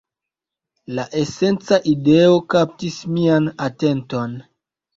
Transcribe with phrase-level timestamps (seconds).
[0.99, 4.39] La esenca ideo kaptis mian atenton